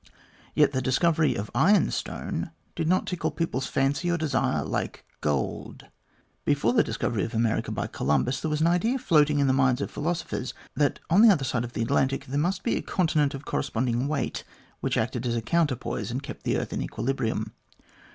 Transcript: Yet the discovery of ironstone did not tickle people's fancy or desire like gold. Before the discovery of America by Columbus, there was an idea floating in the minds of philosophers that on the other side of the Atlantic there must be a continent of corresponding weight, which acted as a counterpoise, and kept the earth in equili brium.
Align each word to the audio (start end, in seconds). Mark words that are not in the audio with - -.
Yet 0.55 0.71
the 0.71 0.81
discovery 0.81 1.35
of 1.35 1.51
ironstone 1.53 2.49
did 2.75 2.87
not 2.87 3.05
tickle 3.05 3.29
people's 3.29 3.67
fancy 3.67 4.09
or 4.09 4.17
desire 4.17 4.63
like 4.63 5.05
gold. 5.21 5.85
Before 6.43 6.73
the 6.73 6.83
discovery 6.83 7.23
of 7.23 7.35
America 7.35 7.71
by 7.71 7.85
Columbus, 7.85 8.41
there 8.41 8.49
was 8.49 8.61
an 8.61 8.65
idea 8.67 8.97
floating 8.97 9.37
in 9.37 9.45
the 9.45 9.53
minds 9.53 9.79
of 9.79 9.91
philosophers 9.91 10.55
that 10.75 10.99
on 11.11 11.21
the 11.21 11.29
other 11.29 11.45
side 11.45 11.63
of 11.63 11.73
the 11.73 11.83
Atlantic 11.83 12.25
there 12.25 12.39
must 12.39 12.63
be 12.63 12.77
a 12.77 12.81
continent 12.81 13.35
of 13.35 13.45
corresponding 13.45 14.07
weight, 14.07 14.43
which 14.79 14.97
acted 14.97 15.27
as 15.27 15.35
a 15.35 15.39
counterpoise, 15.43 16.09
and 16.09 16.23
kept 16.23 16.45
the 16.45 16.57
earth 16.57 16.73
in 16.73 16.79
equili 16.79 17.13
brium. 17.13 17.51